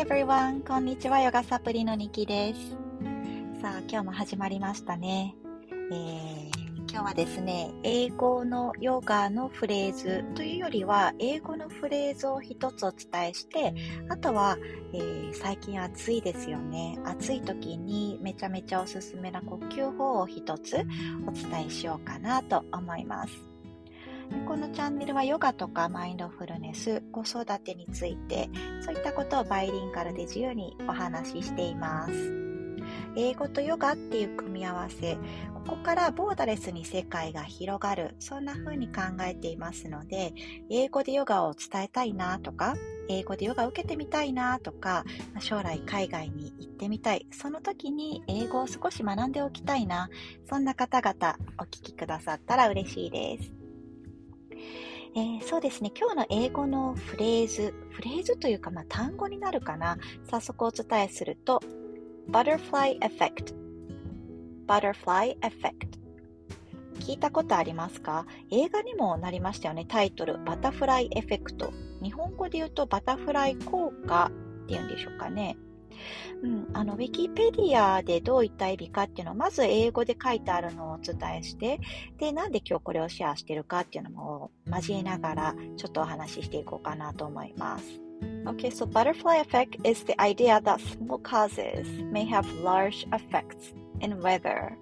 [0.00, 0.66] everyone!
[0.66, 1.20] こんにちは。
[1.20, 2.70] ヨガサプリのニキです。
[3.60, 5.36] さあ、今日も始まりましたね。
[5.92, 6.50] えー、
[6.90, 13.74] 今日はですね、英語のヨガのフレーズというよりは、英語のフレーズを一つお伝えして、
[14.08, 14.56] あとは、
[14.94, 16.98] えー、最近暑いですよね。
[17.04, 20.76] 暑い時にめちゃめちゃおすすめな呼吸法を一つ
[21.26, 23.49] お伝えしようかなと思います。
[24.46, 28.48] このチャンネルはヨガとかマインドフルネス、子育てについて、
[28.80, 32.12] そういったことをバイリンガルで自由にお話ししています。
[33.16, 35.16] 英語とヨガっていう組み合わせ、
[35.54, 40.32] ここからボーダレスに世界が広がる、そんな風に考えていますので、
[40.70, 42.74] 英語でヨガを伝えたいなとか、
[43.08, 45.04] 英語でヨガを受けてみたいなとか、
[45.40, 50.08] 将来海外に行ってみたい、その時に英語を少し学んでおきたいな、
[50.48, 53.59] そんな方々お聞きくださったら嬉しいです。
[55.16, 59.98] えー、そうですね、今日の英語のフレーズ、フレーズというか、まあ、単語になるかな。
[60.30, 61.60] 早速お伝えすると、
[62.30, 63.54] butterfly effect。
[64.66, 65.98] butterfly effect。
[67.00, 68.26] 聞いたことありますか？
[68.50, 71.72] 映画にもなりましたよね、タイトル、バタフライエフェクト。
[72.02, 74.30] 日本語で言うとバタフライ効果
[74.64, 75.56] っていうんでしょうかね。
[76.42, 81.80] うん、あの、ウィキペディアでどういった意味かっていうのを、まず英語で書いてあるのをお伝えして、
[82.18, 88.00] で、なんで今日これをシェアしてるかっていうのも交えながら、ちょっとお話ししていこうかなと思います。
[88.44, 94.76] Okay, so butterfly effect is the idea that small causes may have large effects in weather.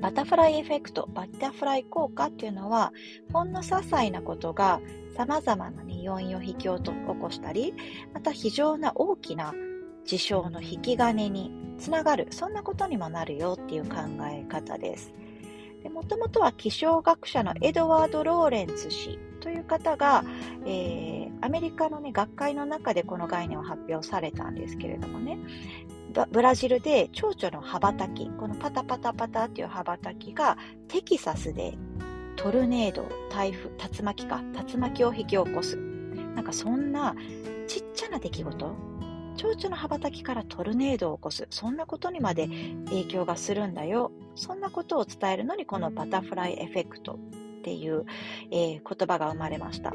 [0.00, 2.92] バタフライエフェクト、バタフライ効果っていうのは、
[3.32, 4.80] ほんの些細なことが
[5.16, 7.74] 様々な、ね、要因を引き起こしたり、
[8.12, 9.52] また非常な大きな
[10.04, 13.96] 事象の引き金につながるそんなことにもなるよっていう考
[14.30, 15.14] え方です。
[15.92, 20.24] もともとは気象学者のエドワード・ローレンツ氏という方が、
[20.66, 25.38] えー、アメリカの、ね、学会の中でこの概念を発表されたんですけれどもね。
[26.32, 30.56] ブラジルで蝶々の羽ばたきこのパタパタパタっていう羽ばたきが
[30.88, 31.78] テキサスで
[32.34, 35.76] トルネード台風竜巻か竜巻を引き起こす。
[35.76, 37.14] なんかそんな
[37.66, 38.74] ちっちゃな出来事
[39.38, 42.48] 蝶々の羽ばたきからトルネードを起こすそんなことにまで
[42.86, 47.18] 影響がするんだよそんなことを伝えるのにこのバタフライエフェクトっ
[47.62, 48.04] ていう、
[48.50, 49.94] えー、言葉が生まれました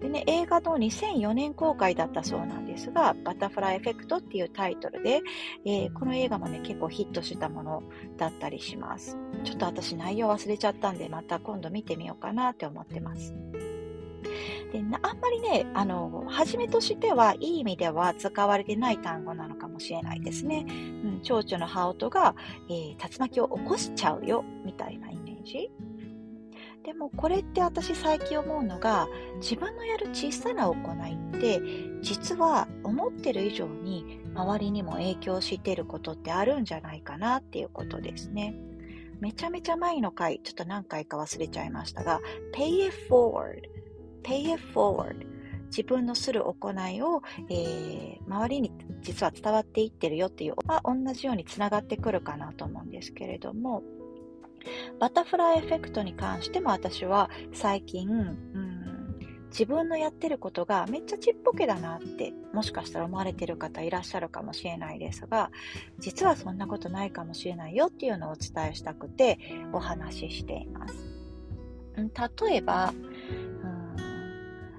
[0.00, 5.22] でね、映画の2004年公開だったそうなんですが、バタフライエフェクトっていうタイトルで、
[5.64, 7.82] えー、この映画もね、結構ヒットしたもの
[8.18, 9.16] だったりします。
[9.44, 13.34] ちょっと私内容忘れちゃったんで、また今度見てみようかなって思ってます。
[14.72, 20.66] であんまりね、あの、初めとしてはいい意味では使われてない単語なのかもしれないですね。
[20.68, 20.72] う
[21.18, 22.34] ん、蝶々の羽音が、
[22.68, 25.70] えー、竜巻を起こしちゃうよ、みたいなイメージ。
[26.84, 29.08] でもこれって私最近思うのが
[29.40, 30.76] 自分のやる小さな行
[31.08, 31.60] いって
[32.00, 38.54] 実は思ってる以上に周りにも影響してることってあるんじゃないかなっていうことですね。
[39.20, 42.20] めちゃめちゃ前の回、ちょっと何回か忘れちゃいましたが、
[42.54, 43.62] pay it forward
[44.26, 45.26] pay it forward
[45.66, 53.82] 自分のする行いを、えー、周りに実は伝わっていってるよっていう、まあ、同じようにつながってくるかなと思うんですけれども、
[54.98, 59.16] バタフライエフェクトに関しても私は最近、うん、
[59.50, 65.50] 自分のやってることがめっちゃちっぽけだなってもしかしたら思われてる方いらっしゃるかもしれないですが
[65.98, 69.38] 実はそんなことないかもしれないよっていうのをお伝えしたくて
[69.72, 71.16] お話ししています。
[71.96, 72.92] 例えば、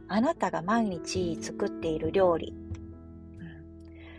[0.08, 2.54] あなたが毎日作っている料理。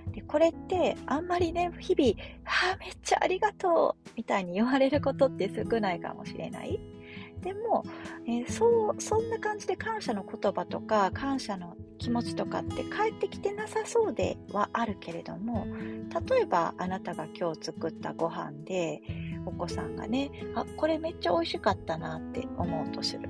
[0.06, 2.12] うん、でこれってあんまりね、日々、
[2.44, 6.78] はあ、めっちゃありがとうみたいに言われることって少ないかもしれない。
[7.42, 7.84] でも、
[8.26, 15.66] えー、そう、そんな感じで感謝の言葉とか感謝の気持ちとかって返ってきてなさそうではあるけれども、
[16.28, 19.00] 例えばあなたが今日作ったご飯で、
[19.46, 23.28] お子さんがね、あ、これめっちゃ美味しかったなって思うとする。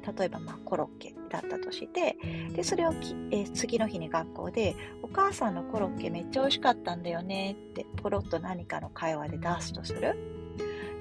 [0.00, 2.16] 例えばまあコロッケだったとして
[2.54, 10.16] でそれをき、えー、次の日に学校で「お母さんのコロッケめっちゃ美味しかったんだよね」ってポロッと何かの会話で出すとする。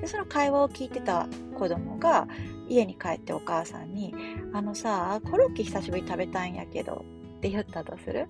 [0.02, 2.26] でその会話を聞いてた子供が
[2.70, 4.14] 家に帰ってお母さんに
[4.54, 7.04] 「あのさコロッケ久しぶり食べたいんやけど」
[7.38, 8.28] って言ったとする。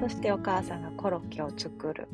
[0.00, 2.08] そしてお母さんがコロッケを作る。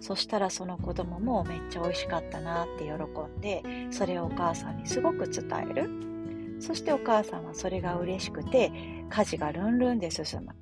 [0.00, 6.13] そしたらその子供もめっちゃ美味しかったなって喜んでそれをお母さんにすごく伝える。
[6.64, 8.72] そしてお母さんはそれが嬉しくて
[9.10, 10.54] 家事がルンルンで進む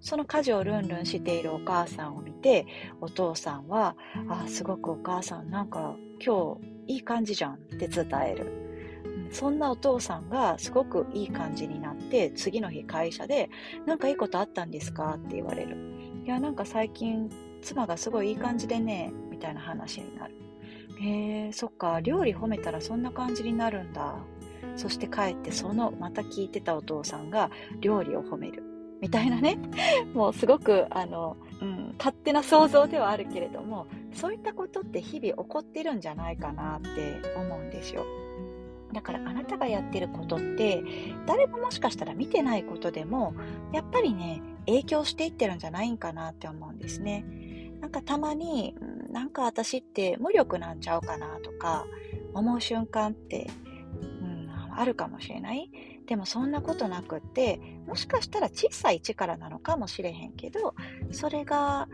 [0.00, 2.66] その家事をルンルンしているお母さんを見て
[3.00, 3.96] お父さんは
[4.28, 13.50] あすごくお母さんなんか今日いい感じじゃんって伝えるそんなお父さんがすごくいい感じになって次の日会社で
[13.86, 15.16] 何かいいことあったんですか？
[15.18, 15.76] って言われる
[16.24, 17.30] いや、なんか最近、
[17.62, 20.34] 妻がすごいいい感じでね、みたいな話になる。
[21.00, 24.16] へえ、そっか、料理褒めたらそんな感じになるんだ。
[24.76, 27.50] そして帰ってそのまた聞いてたお父さんが
[27.80, 28.64] 料理を褒める。
[29.00, 29.58] みたいなね。
[30.12, 38.04] もうすごく、あの、うん、勝手な想像ではあるけれども、そういったことって日々起こってるんじゃないかなって思うんですよ。
[38.92, 40.82] だからあなたがやってることって
[41.26, 43.34] 誰ももしかしたら見てないことでも
[43.72, 47.24] やっぱりね影響していってるんじゃないんかなって思うんですね。
[47.80, 51.86] なんかたまに、うん、なんか私って無力なんちゃうかなとか
[52.34, 53.69] 思う瞬間って、うん、
[54.80, 55.70] あるかもしれない。
[56.06, 60.74] でもそんなことなくってもしかしたら小さい力なのかもしれへんけど
[61.12, 61.86] それが、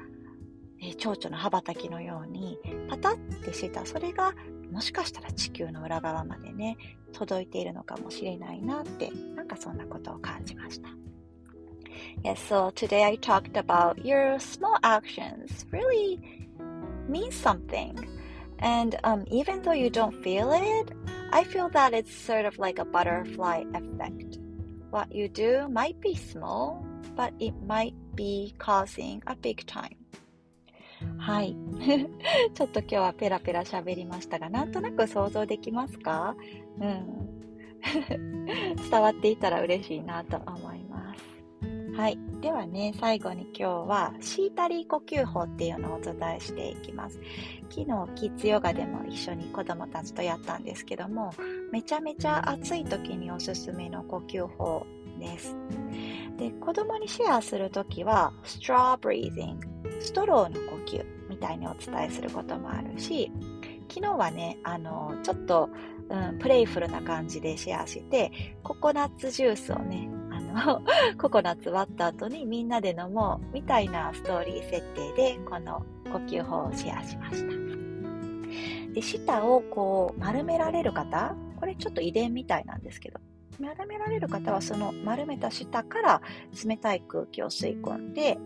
[0.81, 4.33] えー、蝶々の羽ばたきのようにパタッてしたそれが
[4.71, 6.79] もしかしたら地球の裏側までね
[7.13, 10.89] 届いているのかもしれないなってなんかそんなことを感じました。
[12.23, 16.21] Yes, so today I talked about your small actions really
[17.09, 17.97] mean something.
[18.59, 20.93] And um, even though you don't feel it,
[21.33, 24.39] I feel that it's sort of like a butterfly effect.
[24.91, 26.85] What you do might be small,
[27.15, 29.97] but it might be causing a big time.
[31.19, 31.55] はい。
[32.55, 36.35] ちょっと今日はペラペラ喋りましたが、なんとなく想像できますか
[36.81, 37.27] うん。
[38.91, 40.86] 伝わっていたら嬉しいなと思います。
[41.97, 42.19] はい。
[42.43, 47.19] ではね、最後に今日はシータリー呼吸法っていうのをお伝えしていきます。
[47.71, 51.33] 昨日、キッズヨガでも一緒に子供たちとやったんですけども、
[51.73, 54.85] めちゃめちゃ暑い時におすすめの呼吸法
[55.19, 55.57] です。
[56.37, 59.67] で、子供にシェアするときは、ストローブリージング、
[60.03, 63.33] ストローの呼吸みたいにお伝えすることもあるし、
[63.89, 65.71] 昨日はね、あの、ちょっと、
[66.11, 68.31] うん、プレイフルな感じでシェアして、
[68.63, 70.11] ココナッツジュースをね、
[70.57, 70.83] の、
[71.19, 78.93] ココナッツ割った後にみんなで飲もうみたいなストーリー設定で、この呼吸法をシェアしました。
[78.93, 83.21] で、舌をこう丸められる方、これちょっと遺伝みたいなんですけど、
[83.59, 86.23] 丸められる方はその丸めた舌から
[86.65, 88.39] 冷たい空気を吸い込んで、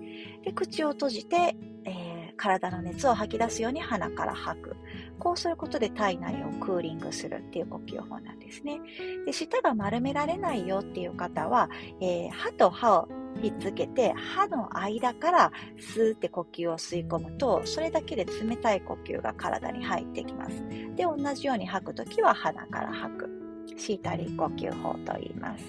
[0.44, 2.09] で口を閉じて、えー、
[2.40, 4.76] 体の熱を吐き出すように鼻から吐く。
[5.19, 8.81] こうすることで体内をクーリングするっていう呼吸法なんですね。
[9.26, 11.69] で舌が丸められないよっていう方は、
[12.00, 13.08] えー、歯と歯を
[13.42, 20.64] ひっつけて歯の間からスーって呼吸を吸い込むとそれだけで冷たい呼吸が体に入ってきます。
[20.96, 23.31] で同じように吐くときは鼻から吐く。
[23.76, 25.64] シータリー呼吸法と言います。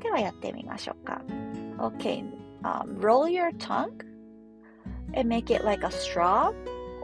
[0.00, 1.22] ではやってみましょうか。
[1.78, 2.24] OK、
[2.62, 4.09] um, roll your tongue
[5.13, 6.51] and make it like a straw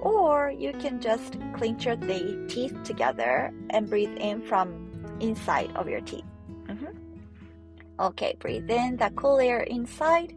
[0.02, 1.96] or you can just clench your
[2.48, 4.90] teeth together and breathe in from
[5.20, 6.26] inside of your teeth.
[6.68, 6.88] Mm-hmm.
[8.00, 10.34] Okay, breathe in the cool air inside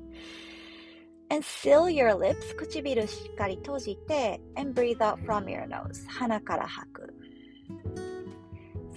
[1.31, 7.14] and seal your lips 唇しっかり閉じて and breathe out from your nose 鼻から吐く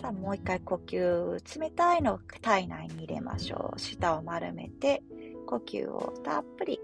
[0.01, 5.01] さあもう一回呼吸冷たいのを体内に入れましょう舌を丸めて
[5.47, 6.79] 呼吸をたっぷり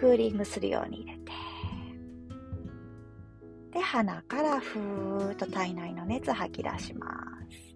[0.00, 1.32] クーリングするように入れて
[3.76, 7.08] で、鼻からふーっと体内の熱吐き出しま
[7.50, 7.66] す。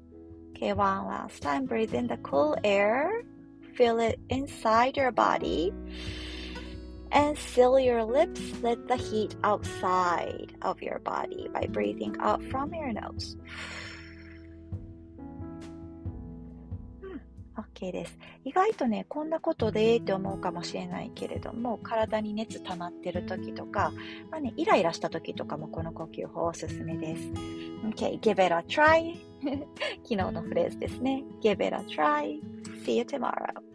[0.54, 1.66] Okay, one last time.
[1.66, 3.22] Breathe in the cool air.
[3.74, 5.72] Feel it inside your body.
[7.12, 8.40] And seal your lips.
[8.62, 13.36] Let the heat outside of your body by breathing out from your nose.
[17.75, 18.17] OK です。
[18.45, 23.91] 意外とね、こんなことでって思うかもしれないけれども、体に熱溜まってる時とか、
[24.31, 27.23] まあね、イライラした時とかもこの呼吸法おすすめです。
[27.83, 29.15] OK, give it a try.
[30.03, 31.23] 昨日のフレーズですね。
[31.41, 32.39] give it a try.
[32.85, 33.74] See you tomorrow.